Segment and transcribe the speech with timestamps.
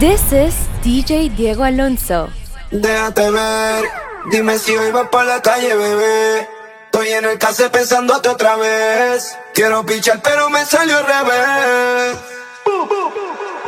[0.00, 2.30] This is DJ Diego Alonso.
[2.70, 3.84] Déjate ver,
[4.32, 6.48] dime si hoy vas por la calle, bebé.
[6.86, 9.36] Estoy en el case pensándote otra vez.
[9.52, 12.16] Quiero pichar, pero me salió al revés.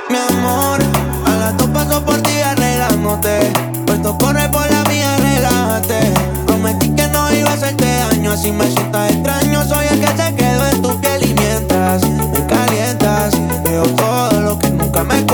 [0.08, 0.80] Mi amor,
[1.26, 3.53] a las dos paso por ti arreglándote.
[3.85, 6.14] Puesto corre por la mía, relájate.
[6.46, 9.64] Prometí que no iba a hacerte daño, así me sientas extraño.
[9.64, 14.58] Soy el que se quedó en tu piel y mientras me calientas, veo todo lo
[14.58, 15.26] que nunca me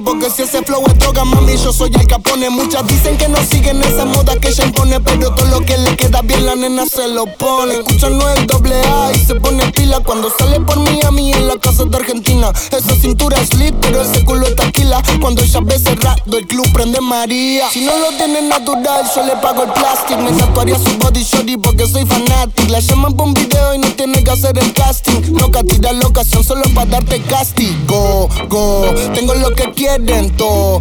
[0.00, 2.48] Porque si ese flow es droga, mami, yo soy el capone.
[2.50, 5.00] Muchas dicen que no siguen esa moda que ella impone.
[5.00, 7.74] Pero todo lo que le queda bien, la nena se lo pone.
[7.74, 10.00] Escuchando el doble A y se pone pila.
[10.00, 12.21] Cuando sale por Miami en la casa de Argentina.
[12.32, 15.02] Esa cintura es lit, pero ese culo es taquila.
[15.20, 17.68] Cuando ella ve cerrado, el club prende María.
[17.70, 20.18] Si no lo tiene natural, yo le pago el plástico.
[20.18, 22.72] Me tatuaría su body shorty porque soy fanático.
[22.72, 25.36] La llaman por un video y no tiene que hacer el casting.
[25.38, 28.28] Loca, tira la ocasión solo para darte castigo.
[28.48, 30.80] Go, tengo lo que quieren todo.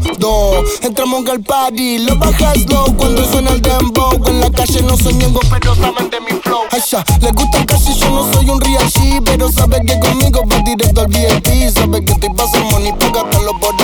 [0.82, 4.26] Entramos al party, lo bajas low cuando suena el dembow.
[4.28, 6.62] En la calle no soy ñengo, pero saben de mi flow.
[6.72, 7.66] Ay, ya, le gusta el
[8.00, 10.41] yo no soy un real G, pero sabe que conmigo
[10.76, 11.70] directo al VIP.
[11.74, 13.78] Sabe que estoy pasando money, págatelo por ahí.
[13.78, 13.81] Me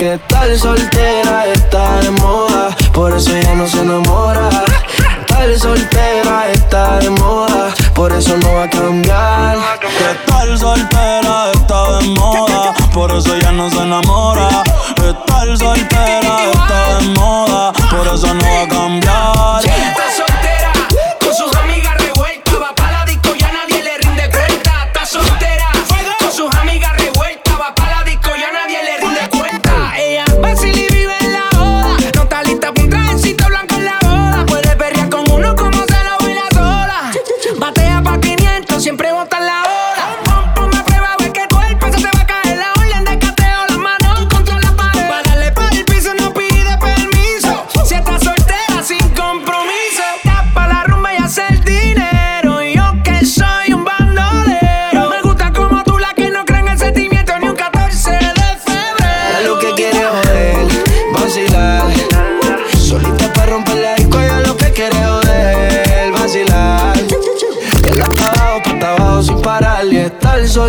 [0.00, 4.48] Porque tal soltera está de moda, por eso ella no se enamora.
[5.26, 9.58] Tal soltera está de moda, por eso no va a cambiar.
[9.78, 14.62] Que tal soltera está de moda, por eso ya no se enamora.
[15.06, 20.09] Estar soltera está de moda, por eso no va a cambiar.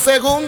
[0.00, 0.39] segundo.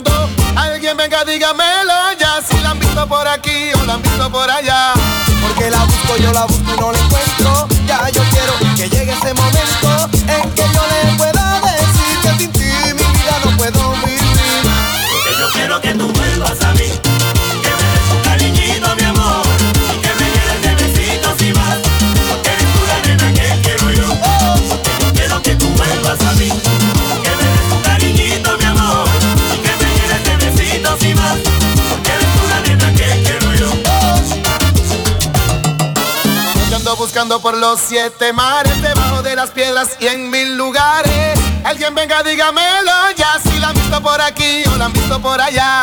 [37.93, 41.39] siete mares, debajo de las piedras y en mil lugares.
[41.63, 45.39] Alguien venga, dígamelo ya, si la han visto por aquí o la han visto por
[45.39, 45.83] allá.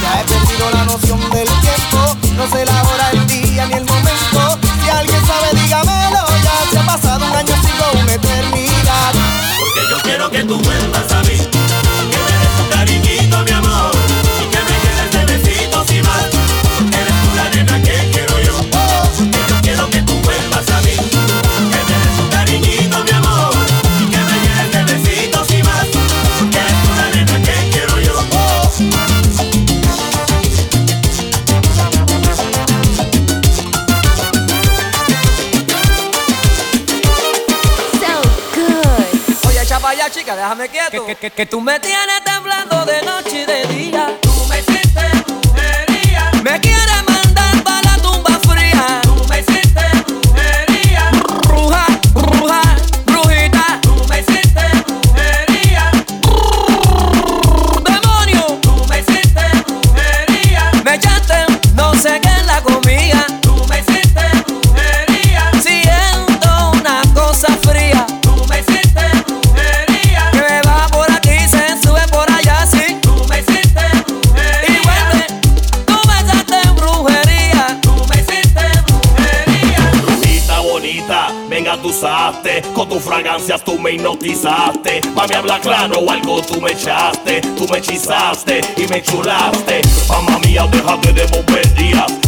[0.00, 3.84] Ya he perdido la noción del tiempo, no sé la hora, el día ni el
[3.84, 4.58] momento.
[4.82, 9.12] Si alguien sabe, dígamelo ya, se ha pasado un año, sigo una eternidad.
[9.60, 11.59] Porque yo quiero que tú vuelvas a mí.
[40.50, 44.18] Que, que, que, que tú me tienes temblando de noche y de día.
[44.20, 46.32] Tú me hiciste brujería.
[46.42, 47.09] Me quieres
[83.58, 85.00] tú me hipnotizaste.
[85.14, 89.82] Mami, habla claro, o algo tú me echaste, tú me hechizaste y me chulaste.
[90.08, 92.19] Mamá mía, déjate de boberías.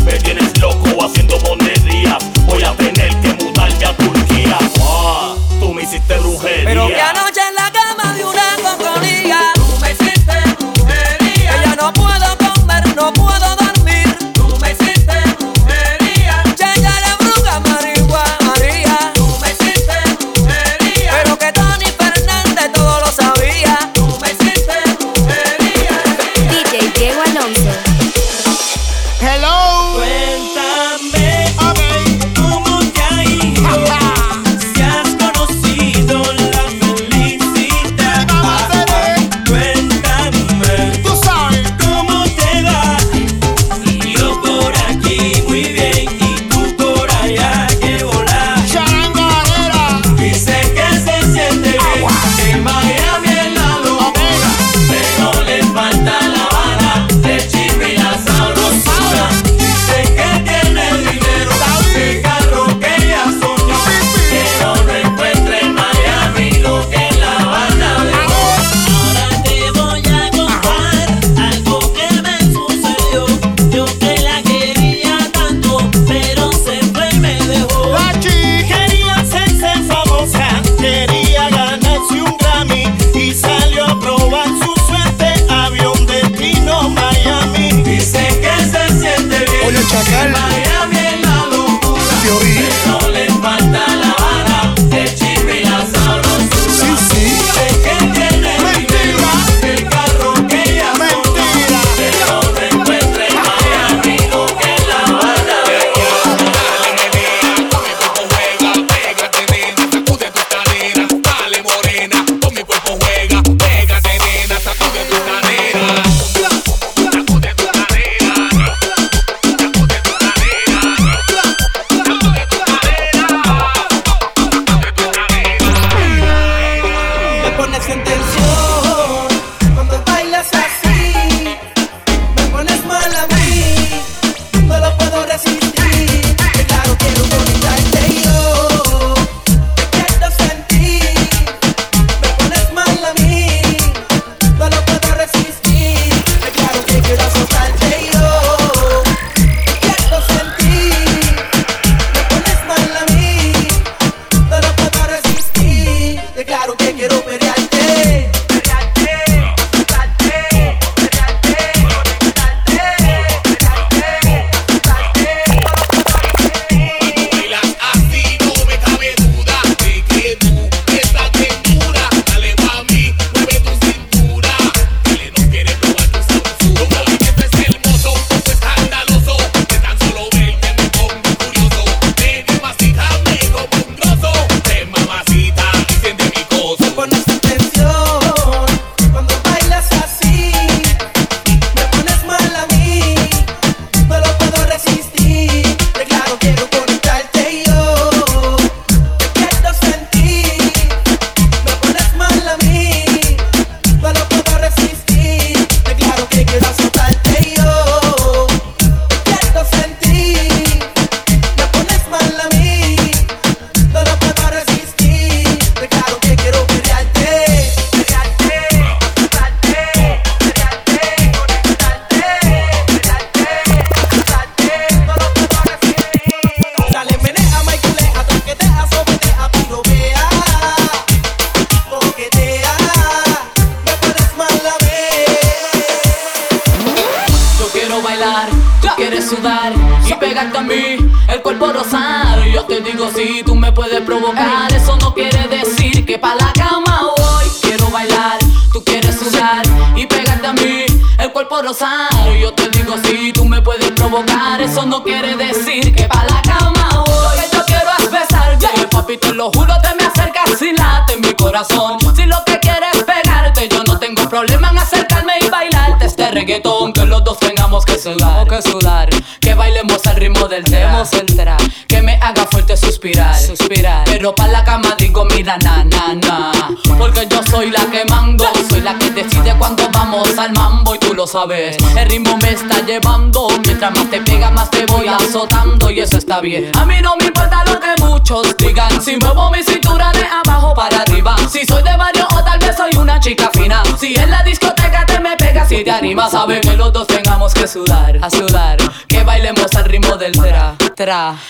[280.12, 281.76] Vamos al mambo y tú lo sabes.
[281.96, 283.48] El ritmo me está llevando.
[283.64, 286.70] Mientras más te pega, más te voy azotando y eso está bien.
[286.76, 289.00] A mí no me importa lo que muchos digan.
[289.00, 291.34] Si muevo mi cintura de abajo para arriba.
[291.50, 293.82] Si soy de barrio o tal vez soy una chica fina.
[293.98, 297.54] Si en la discoteca te me pegas y te animas, sabe que los dos tengamos
[297.54, 298.76] que sudar, a sudar.
[299.08, 300.74] Que bailemos al ritmo del tra,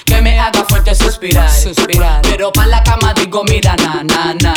[0.06, 2.22] Que me haga fuerte suspirar, suspirar.
[2.22, 4.54] Pero pa' la cama digo, mira, na, na, na.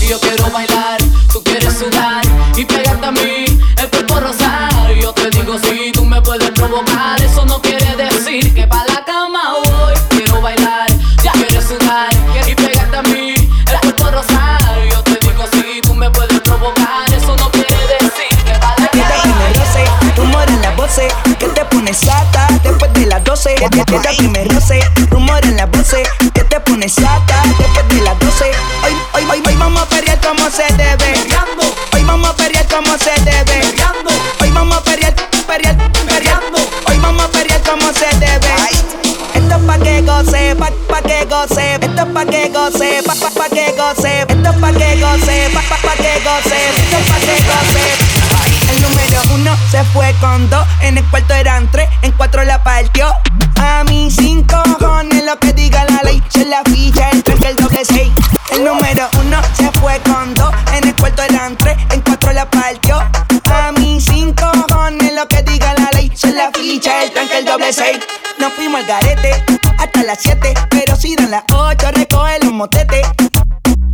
[0.00, 0.98] Y yo quiero bailar,
[1.32, 2.24] tú quieres sudar
[2.56, 3.44] y pegarte a mí,
[3.78, 4.92] el cuerpo rosar.
[5.00, 9.04] Yo te digo, si tú me puedes provocar, eso no quiere decir que pa' la
[9.04, 9.94] cama voy.
[10.08, 10.88] Quiero bailar,
[11.22, 12.10] ya quieres sudar
[12.48, 14.88] y pegarte a mí, el cuerpo rosar.
[14.90, 18.90] Yo te digo, si tú me puedes provocar, eso no quiere decir que pa' la
[20.48, 23.54] en la voces, que te pones sata después de las 12.
[23.54, 28.44] Esta primer roce, rumor en la voces, que te pones sata después de las 12.
[28.84, 31.14] Hoy, hoy, hoy, hoy vamos a pelear como se debe.
[31.92, 33.60] Hoy vamos a pelear como se debe.
[34.40, 35.14] Hoy vamos a pelear,
[35.46, 36.58] pelear, peleando.
[36.88, 38.46] Hoy vamos a pelear como se debe.
[39.34, 41.74] Esto es pa' que goce, pa, pa' que goce.
[41.74, 44.20] Esto es pa' que goce, pa, pa, pa' que goce.
[44.20, 45.75] Esto es pa' que goce, pa, pa,
[49.70, 53.12] se fue con dos, en el cuarto eran tres, en cuatro la partió.
[53.60, 57.56] A mí cinco cojones lo que diga la ley, se la ficha el traje el
[57.56, 58.12] doble seis.
[58.50, 62.48] El número uno se fue con dos, en el cuarto eran tres, en cuatro la
[62.48, 62.98] partió.
[63.52, 67.44] A mí cinco cojones lo que diga la ley, se la ficha el tranque el
[67.44, 67.98] doble seis.
[68.38, 69.44] Nos fuimos al garete
[69.78, 73.06] hasta las siete, pero si dan las ocho recoge los motetes.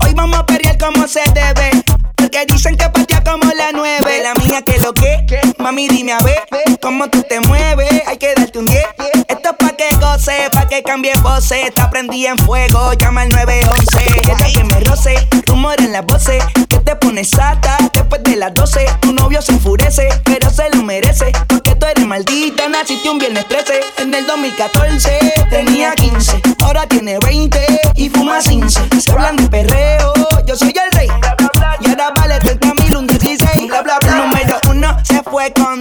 [0.05, 1.71] Hoy vamos a pelear como se debe.
[2.17, 4.23] Porque dicen que patea como la nueve.
[4.23, 5.25] La mía que lo que,
[5.73, 6.43] mami dime a ver
[6.83, 8.03] cómo tú te mueves.
[8.07, 8.85] Hay que darte un 10.
[9.29, 11.69] Esto es pa' que goce, pa' que cambie voces.
[11.69, 14.31] Está prendida en fuego, llama al 911.
[14.31, 15.15] Esta que me roce,
[15.47, 16.45] rumor en las voces.
[16.69, 18.85] Que te pones sata después de las 12.
[19.01, 21.33] Tu novio se enfurece, pero se lo merece.
[21.49, 23.81] Porque tú eres maldita, naciste un viernes 13.
[23.99, 28.81] En el 2014 tenía 15, ahora tiene 20 y fuma 15.
[29.01, 30.13] Se hablan de perreo,
[30.45, 30.72] yo soy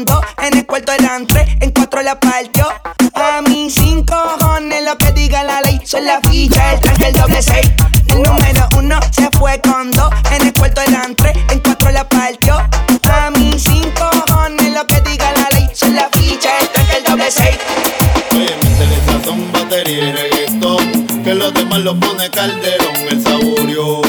[0.02, 2.68] En el cuarto eran tres, en cuatro la partió.
[3.14, 5.80] A mí cinco cojones lo que diga la ley.
[5.86, 7.70] Son la ficha, el traje, el doble seis.
[8.08, 10.12] El número uno se fue con dos.
[10.32, 12.56] En el cuarto eran tres, en cuatro la partió.
[13.14, 15.70] A mí cinco cojones lo que diga la ley.
[15.74, 17.58] Son la ficha, el traje, el doble seis.
[18.34, 24.08] Oye, métele sazón, batería y reggaetón Que los demás lo pone calderón El saborioco,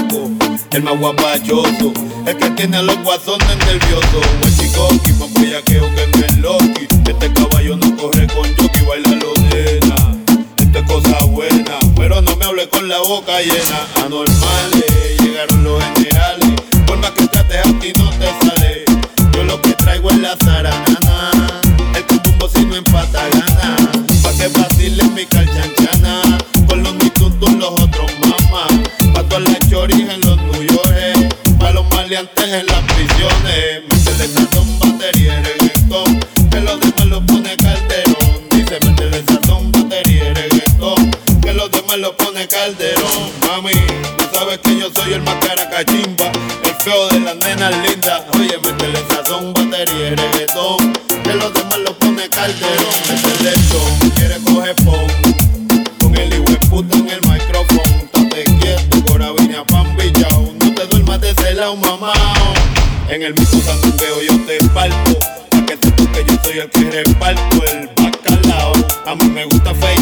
[0.75, 1.93] el más guapachoso
[2.27, 7.77] El que tiene los guasones nerviosos El chico, más bellaqueo que el Loki Este caballo
[7.77, 10.17] no corre con jockey, baila lo nena.
[10.57, 14.05] Esto es cosa buena, pero no me hable con la boca llena.
[14.05, 16.51] Anormales, llegaron los generales.
[16.87, 18.85] Por más que trates a ti no te sale.
[19.33, 21.61] Yo lo que traigo es la zaranana.
[21.95, 23.77] El cutumbo si no empata gana.
[24.23, 25.52] Pa' que vacile mi calchanchana
[32.13, 33.83] maleantes en las prisiones.
[34.35, 36.21] Sazón, batería reggaetón.
[36.51, 38.49] Que los demás lo pone calderón.
[38.51, 38.79] Dice
[39.73, 41.11] batería reggaetón.
[41.41, 43.33] Que los demás lo pone calderón.
[43.47, 43.73] Mami,
[44.19, 46.31] tú sabes que yo soy el más cara cachimba
[46.65, 48.23] El feo de las nenas lindas.
[48.35, 50.93] Oye, métele sazón, batería reggaetón.
[51.25, 53.42] Que los demás lo pone calderón
[63.23, 65.17] En el mismo sandungueo yo te parto.
[65.51, 68.73] Pa' que sepas que yo soy el que reparto El bacalao.
[69.07, 70.02] A mí me gusta afeitado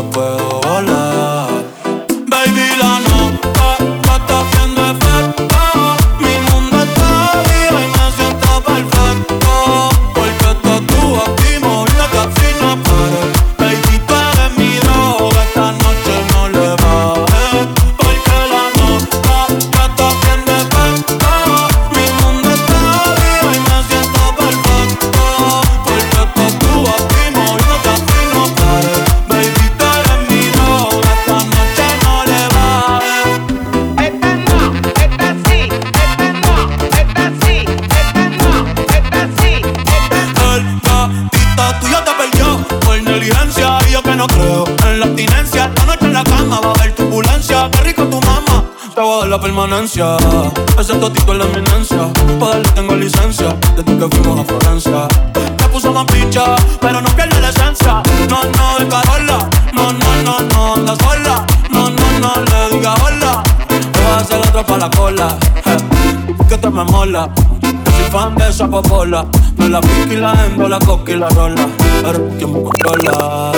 [66.85, 69.25] me soy fan de esa popola.
[69.57, 70.79] Me la pica y la endo, rola.
[70.79, 73.51] Tú quien me controla.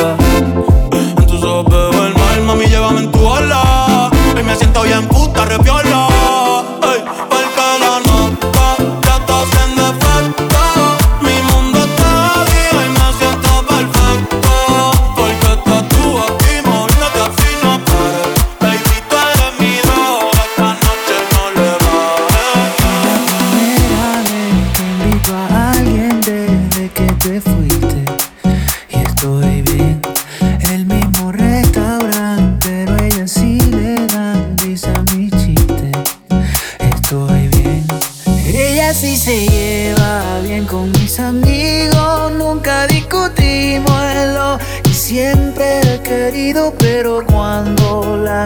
[0.91, 4.09] En tus ojos veo el mal, mami, llévame en tu ola.
[4.35, 6.02] Hoy me siento bien puta, repiola.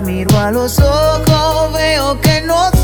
[0.02, 2.77] Miro a los ojos veo que no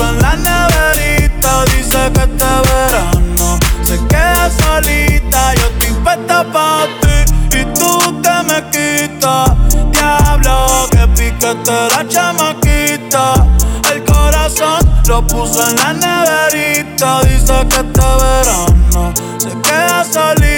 [0.00, 1.64] puso en la neverita.
[1.64, 5.54] Dice que este verano se queda solita.
[5.54, 9.50] Yo estoy puesta pa' ti y tú te me quitas.
[9.92, 13.46] Diablo, que piquete la chamaquita.
[13.92, 17.22] El corazón lo puso en la neverita.
[17.22, 20.49] Dice que este verano se queda solita,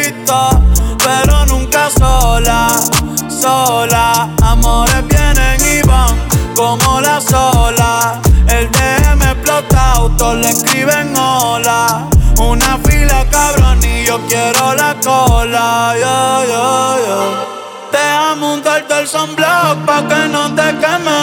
[10.19, 12.09] le escriben hola.
[12.39, 15.95] Una fila cabrón y yo quiero la cola.
[15.97, 17.53] Yeah, yeah, yeah.
[17.93, 21.21] Déjame untarte el sunblock pa' que no te queme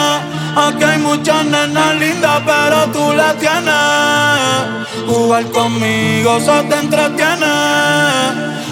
[0.56, 7.54] Aquí hay muchas nenas lindas pero tú la tienes Jugar conmigo eso te entretiene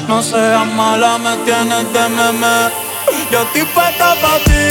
[0.07, 2.57] No seas mala, me tienes de meme
[3.33, 4.67] Yo estoy puesta pa' ti,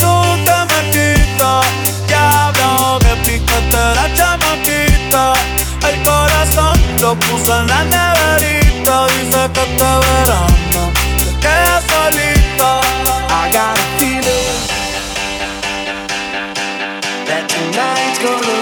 [0.00, 0.12] tú
[0.46, 1.66] te me quitas
[2.08, 4.06] Diablo, que piquete la
[5.12, 6.72] El corazón
[7.02, 12.80] lo puso en la neverita Dice que este verano se queda solita
[13.28, 14.56] I got a feeling
[17.26, 18.61] that tonight's gonna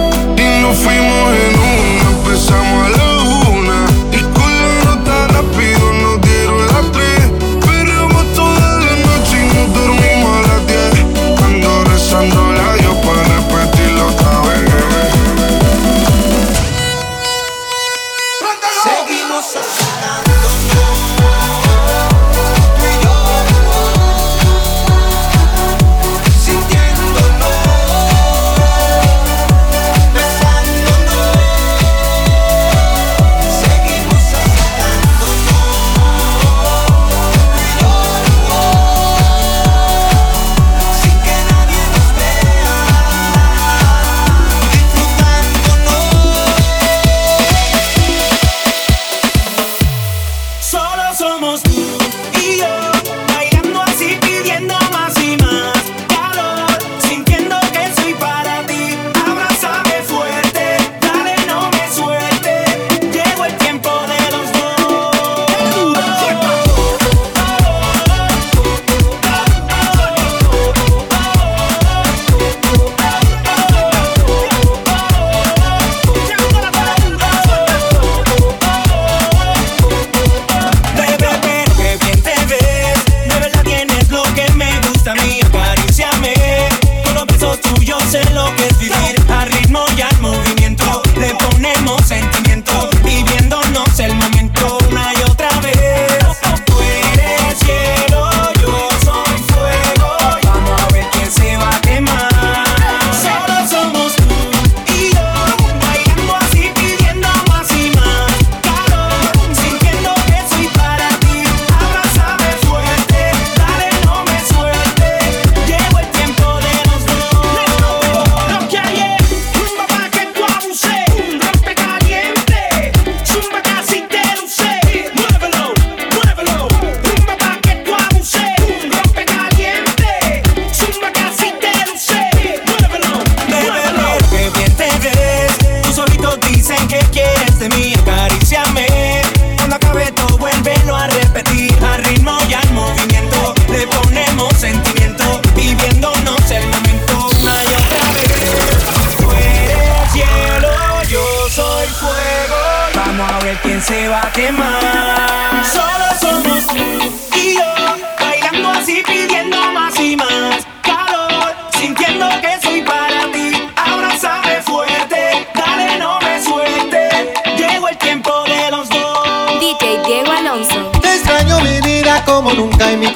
[0.71, 1.60] Y nos fuimos en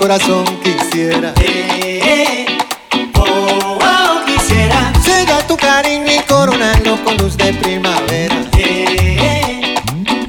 [0.08, 1.34] corazón quisiera.
[3.18, 4.94] Oh, oh, quisiera.
[5.04, 8.36] Sella tu cariño y coronarlo con luz de primavera.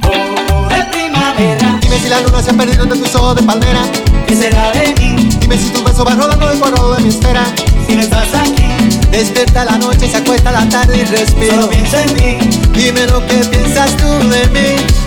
[0.09, 1.79] Oh, de primavera.
[1.83, 3.83] Dime si la luna se ha perdido entre tus ojos de palmera.
[4.27, 5.29] ¿Qué será de mí?
[5.41, 7.45] Dime si tu beso va rodando el cuadro de mi esfera.
[7.87, 8.65] Si no estás aquí,
[9.11, 11.55] Despierta la noche, se acuesta la tarde y respiro.
[11.55, 12.39] solo pienso en mí.
[12.73, 15.06] Dime lo que piensas tú de mí.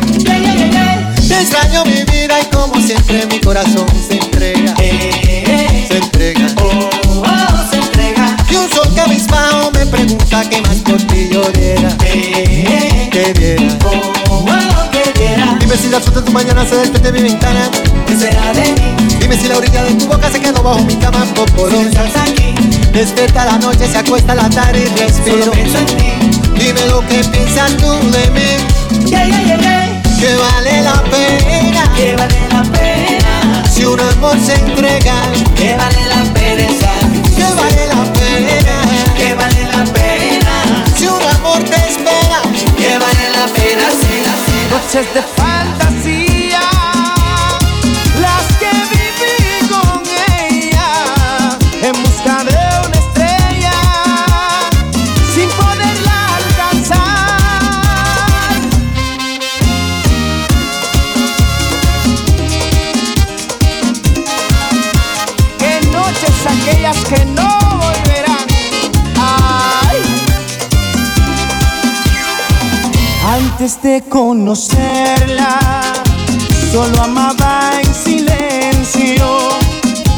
[1.39, 4.75] Extraño mi vida y como siempre mi corazón se entrega.
[4.75, 6.47] Se entrega.
[6.61, 8.35] Oh, oh, se entrega.
[8.49, 11.95] Y un sol que avispado me pregunta qué más por ti yo diera.
[11.97, 13.77] Que diera.
[13.85, 15.57] Oh, oh, que diera.
[15.59, 17.69] Dime si la luz de tu mañana se despierta en mi ventana.
[18.05, 19.17] ¿Qué será de mí?
[19.19, 21.87] Dime si la orilla de tu boca se quedó bajo mi cama poporón.
[21.87, 22.53] estás aquí,
[22.91, 25.51] Despierta la noche, se acuesta la tarde y solo respiro.
[25.51, 26.63] pienso en ti.
[26.65, 29.09] Dime lo que piensas tú de mí.
[29.09, 29.88] Yeah, yeah, yeah, yeah.
[30.19, 31.93] Que vale la pena.
[31.95, 33.63] Que vale la pena.
[33.71, 35.15] Si un amor se entrega.
[35.55, 36.91] Que vale la pereza.
[37.35, 38.81] Que vale la pena.
[39.17, 40.83] Que vale la pena.
[40.97, 42.41] Si un amor te espera.
[42.77, 43.89] Que vale la pena.
[44.01, 44.19] Sí.
[44.69, 46.08] Noches de fantasía,
[73.89, 75.59] de conocerla,
[76.71, 79.25] solo amaba en silencio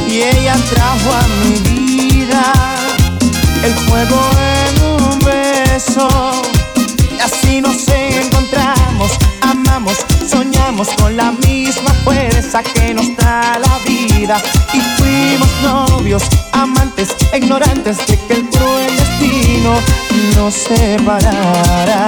[0.10, 2.54] y ella trajo a mi vida
[3.64, 4.20] el fuego
[4.60, 6.10] en un beso.
[7.24, 9.98] Así nos encontramos, amamos,
[10.30, 14.42] soñamos con la misma fuerza que nos da la vida.
[14.74, 19.74] Y fuimos novios, amantes, ignorantes de que el cruel destino
[20.36, 22.08] nos separara.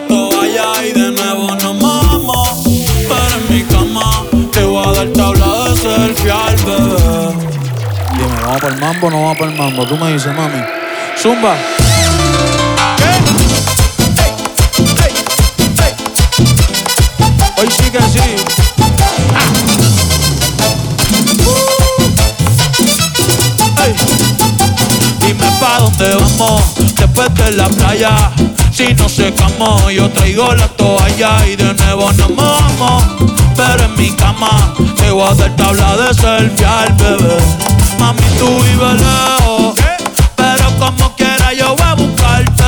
[0.00, 2.62] la toalla y de nuevo nos mojamos.
[2.64, 7.32] Pero en mi cama te voy a dar tabla de selfie al bebé.
[8.12, 9.86] Dime, ¿vamos para el mambo o no vamos para el mambo?
[9.86, 10.62] Tú me dices, mami.
[11.20, 11.56] Zumba.
[17.56, 18.18] Hoy sí que sí.
[23.84, 23.94] Ey.
[25.26, 26.79] Dime pa' dónde vamos
[27.20, 28.30] después de la playa.
[28.72, 33.04] Si nos secamos, yo traigo la toalla y de nuevo nos mojamos.
[33.56, 37.36] Pero en mi cama te voy a dar tabla de selfie al bebé.
[37.98, 39.74] Mami, tú vives lejos,
[40.36, 42.64] pero como quiera yo voy a buscarte.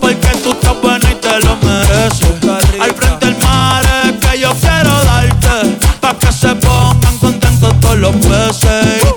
[0.00, 2.80] Porque tú estás buena y te lo mereces.
[2.80, 5.78] Al frente del mar es que yo quiero darte.
[6.00, 9.13] Pa' que se pongan contentos todos los peces.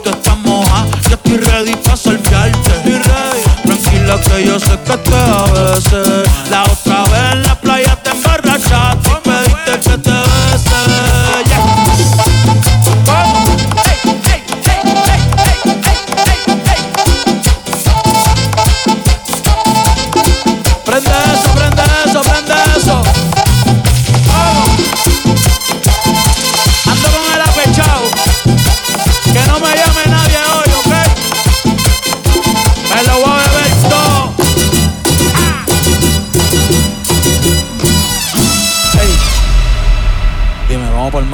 [4.21, 6.23] Que yo sé que te a veces.
[6.49, 7.06] La otra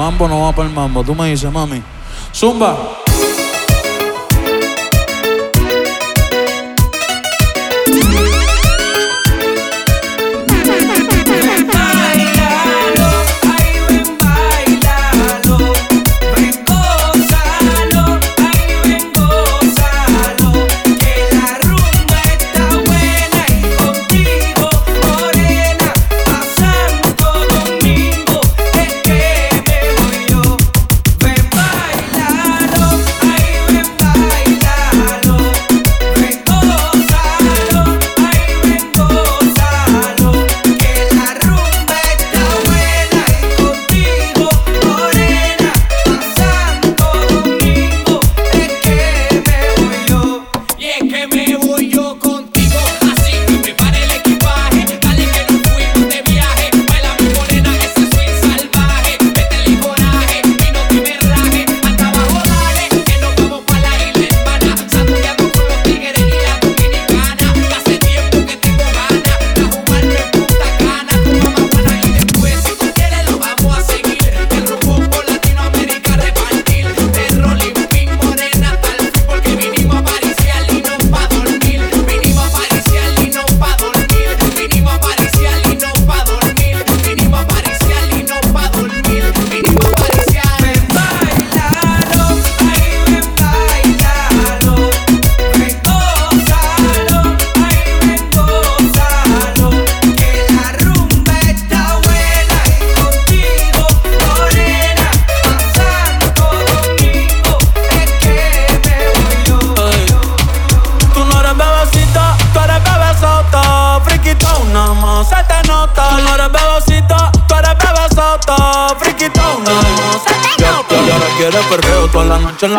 [0.04, 1.02] mambo no vamos para el mambo?
[1.02, 1.82] Tú me dices, mami.
[2.34, 3.03] Zumba.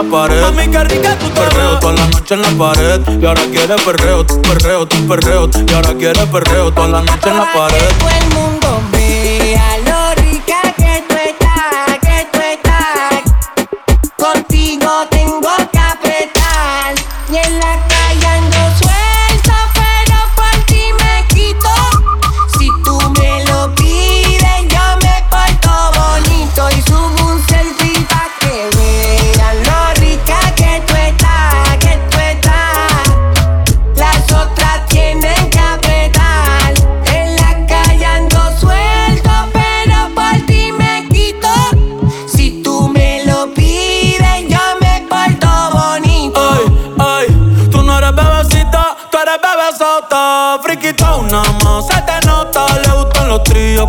[0.05, 0.41] pared.
[0.41, 3.01] Mami, qué rica tú te Perreo toda la noche en la pared.
[3.21, 5.49] Y ahora quiere perreo, perreo, perreo.
[5.67, 7.89] Y ahora quiere perreo toda la noche en la pared.
[7.99, 8.81] Todo el mundo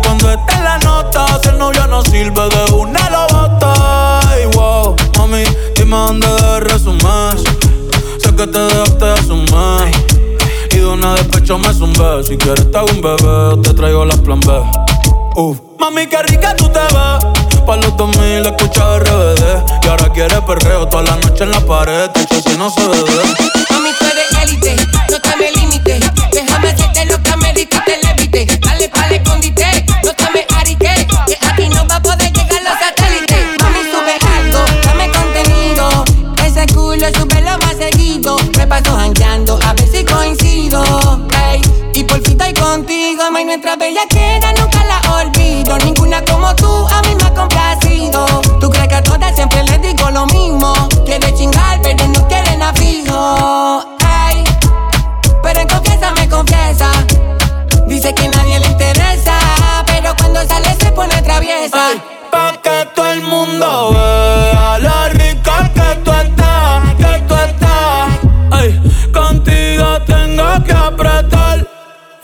[0.01, 4.19] cuando está en la nota, si el novio no sirve de una lo bota.
[4.41, 5.43] Y wow, mami,
[5.75, 7.37] dime dónde debes resumir.
[8.21, 9.91] Sé que te dejaste de asumir.
[10.71, 12.23] Y de una despecho me zumbé.
[12.23, 14.53] Si quieres te hago un bebé, te traigo las plan B.
[15.35, 15.57] Uf.
[15.79, 17.63] Mami, qué rica tú te ves.
[17.65, 19.83] Pa' los 2000 escucha RBD.
[19.83, 22.09] Y ahora quieres perreo toda la noche en la pared.
[22.11, 23.23] Te si no se bebe.
[23.69, 24.75] Mami, tú eres élite,
[25.09, 25.99] no te me limites.
[26.31, 27.05] Déjame que te
[43.57, 45.79] Nuestra bella queda nunca la olvido.
[45.79, 48.23] Ninguna como tú a mí me ha complacido.
[48.59, 50.75] Tú crees que a todas siempre les digo lo mismo.
[51.07, 53.83] Quiere chingar, pero no quieren a fijo.
[54.05, 54.43] Ay,
[55.41, 56.91] pero en confianza me confiesa.
[57.87, 59.39] Dice que nadie le interesa.
[59.87, 61.87] Pero cuando sale se pone traviesa.
[61.87, 62.01] Ay,
[62.31, 63.91] pa' que todo el mundo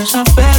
[0.00, 0.49] there's a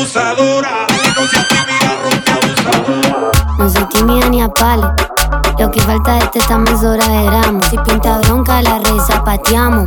[0.00, 2.30] no seas tímida, rompe
[3.70, 4.94] soy tímida ni a palo.
[5.58, 7.66] Lo que falta de esta mesura de gramos.
[7.66, 9.84] Si pinta bronca, la red zapateamos.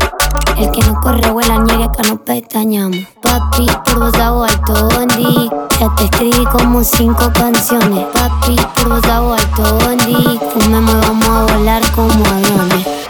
[0.56, 3.00] El que no corre vuela, ñegue acá no pestañamos.
[3.24, 5.50] Papi, por vos hago alto bondi.
[5.80, 8.06] Ya te escribí como cinco canciones.
[8.14, 10.40] Papi, por vos hago alto bondi.
[10.54, 13.03] Fumemos, vamos a volar como aviones.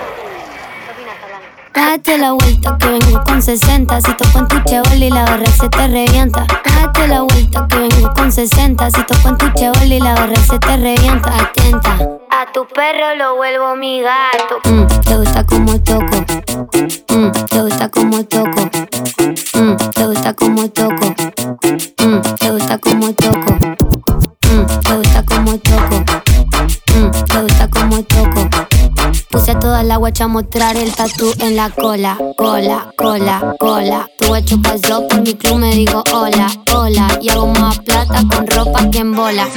[1.73, 5.45] Date la vuelta que vengo con 60 Si toco en tu chevol y la barra
[5.47, 6.45] se te revienta.
[6.75, 10.35] Date la vuelta que vengo con 60 Si toco en tu chevol y la barra
[10.35, 11.31] se te revienta.
[11.37, 11.97] Atenta.
[12.29, 14.59] A tu perro lo vuelvo mi gato.
[14.65, 16.25] Mm, Te gusta como toco.
[17.09, 18.69] Mm, Te gusta como toco.
[19.53, 21.02] Mm, Te gusta como toco
[29.83, 34.09] la guacha a mostrar el tatú en la cola, cola, cola, cola.
[34.17, 37.07] Tu guacho pasó por mi club, me digo hola, hola.
[37.21, 39.47] Y hago más plata con ropa que en bola.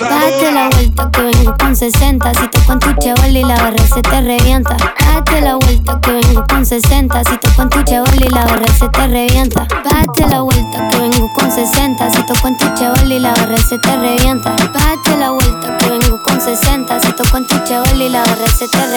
[0.00, 2.34] Date la vuelta que vengo con 60.
[2.34, 4.76] Si toco en tu chevol y la barra se te revienta.
[4.76, 7.24] Date la vuelta que vengo con 60.
[7.24, 9.66] Si toco en tu chevol y la barra se te revienta.
[9.84, 12.10] Date la vuelta que vengo con 60.
[12.10, 14.56] Si toco en tu chevol y la barra se te revienta.
[14.56, 17.00] Date la vuelta que vengo con 60.
[17.00, 18.87] Si toco en tu chevol y la barra se te revienta.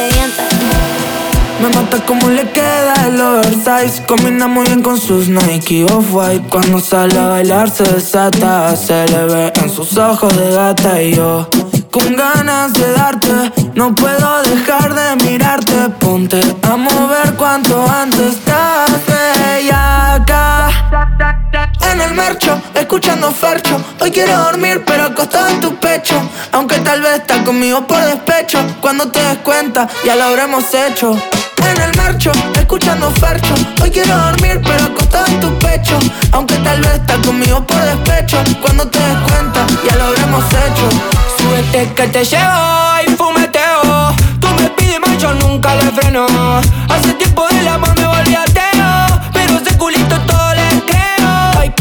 [1.62, 4.04] Me mata como le queda el oversize.
[4.08, 6.48] Combina muy bien con sus Nike Off-White.
[6.50, 11.02] Cuando sale a bailar se desata Se le ve en sus ojos de gata.
[11.02, 11.48] Y yo
[11.92, 15.90] Con ganas de darte No puedo dejar de mirarte.
[16.00, 18.38] Ponte a mover cuanto antes
[22.22, 26.16] marcho, escuchando Fercho Hoy quiero dormir pero acostado en tu pecho.
[26.52, 28.60] Aunque tal vez estás conmigo por despecho.
[28.80, 31.08] Cuando te des cuenta ya lo habremos hecho.
[31.70, 35.98] En el marcho, escuchando Fercho Hoy quiero dormir pero acostado en tu pecho.
[36.34, 38.38] Aunque tal vez estás conmigo por despecho.
[38.62, 40.88] Cuando te des cuenta, ya lo habremos hecho.
[41.38, 42.62] Súbete que te llevo
[43.08, 46.28] y fumeteo Tú me pides más, nunca le freno.
[46.88, 48.51] Hace tiempo del amor me volví ateo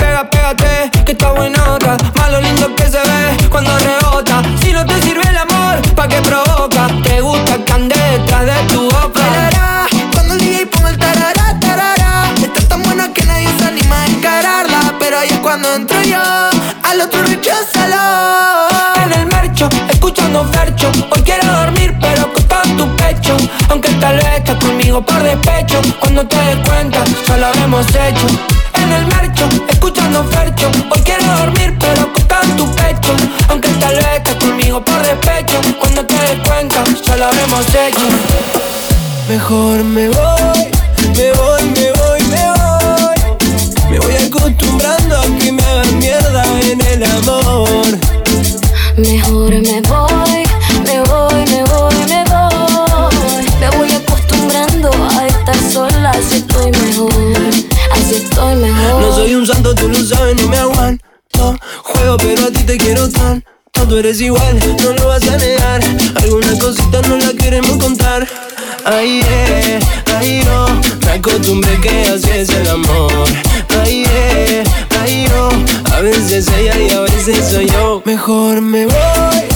[0.01, 4.43] pega, pégate, que está buenota Más lo lindo que se ve cuando rebota.
[4.63, 6.89] Si no te sirve el amor, ¿pa' qué provoca?
[7.03, 9.21] Te gusta que ande detrás de tu boca.
[9.21, 12.33] Tarará, Cuando el DJ ponga el tarará, tarará.
[12.43, 16.23] Está tan buena que nadie se anima a encararla Pero ahí es cuando entro yo
[16.89, 18.03] Al otro recházalo
[19.05, 22.33] En el marcho, escuchando Fercho Hoy quiero dormir pero
[22.65, 23.37] en tu pecho.
[23.69, 25.81] Aunque tal vez estás conmigo por despecho.
[26.01, 28.60] Cuando te des cuenta, ya lo habremos hecho
[30.13, 33.15] Hoy quiero dormir pero acostado en tu pecho.
[33.49, 35.61] Aunque tal vez estás conmigo por despecho.
[35.79, 38.09] Cuando te des cuenta, ya lo habremos hecho.
[39.29, 40.71] Mejor me voy,
[41.17, 43.19] me voy, me voy, me voy.
[43.91, 47.99] Me voy acostumbrando a que me hagan mierda en el amor.
[48.97, 50.43] Mejor me voy,
[50.85, 53.47] me voy, me voy, me voy.
[53.61, 57.13] Me voy acostumbrando a estar sola, así estoy mejor,
[58.11, 61.05] No soy un santo, tú lo sabes, no me aguanto.
[61.83, 63.51] Juego pero a ti te quiero tanto
[63.89, 65.81] Tú eres igual, no lo vas a negar.
[66.23, 68.25] Alguna cosita no la queremos contar.
[68.85, 69.81] Ay, eh,
[70.17, 70.67] ay, no.
[71.05, 73.13] Me acostumbré que así es el amor.
[73.83, 74.63] Ay, eh,
[75.01, 75.49] ay, no.
[75.93, 78.01] A veces ella y a veces soy yo.
[78.05, 79.49] Mejor me voy,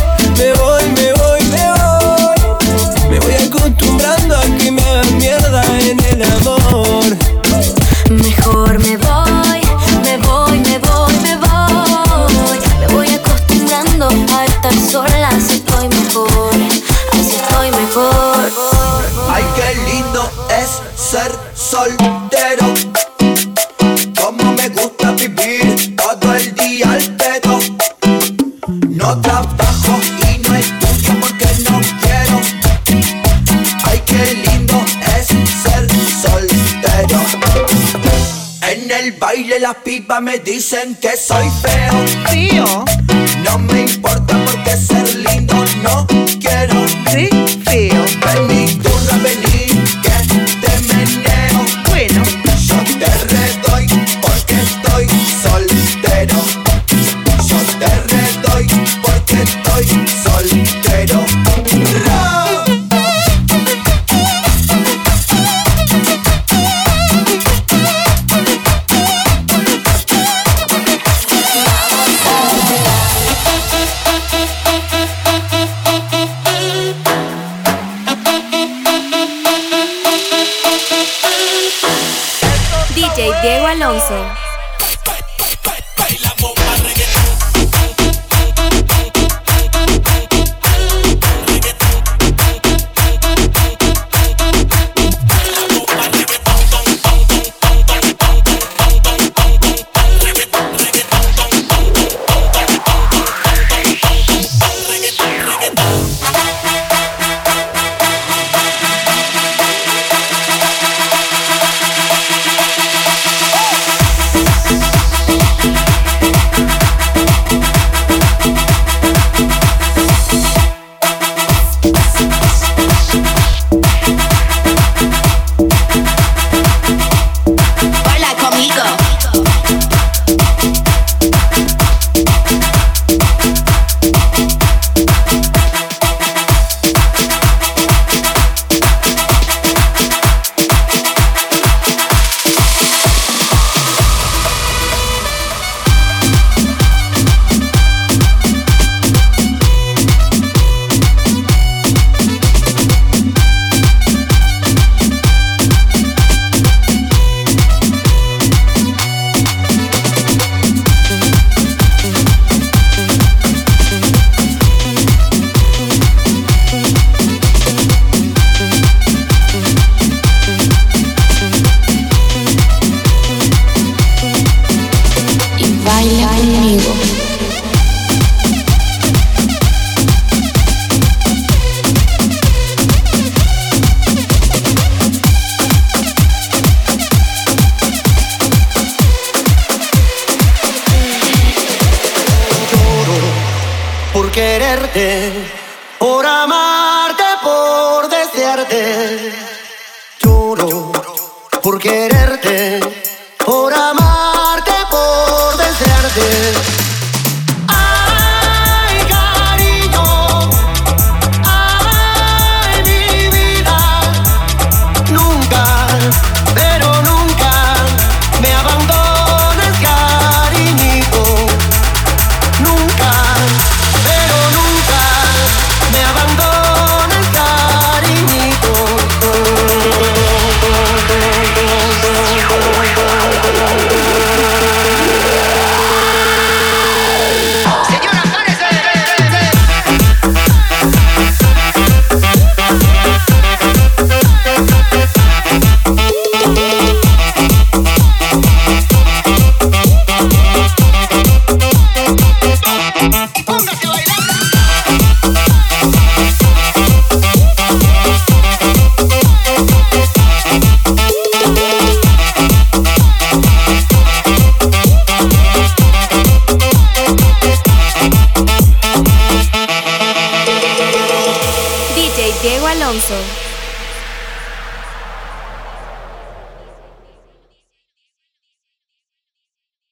[40.21, 42.05] me dicen que soy feo.
[42.31, 43.04] Tío.